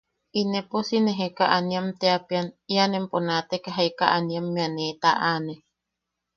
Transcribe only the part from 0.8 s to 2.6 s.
si nee Jekaaniam teapean;